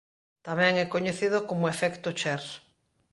[0.47, 2.43] Tamén é coñecido como efecto Cher.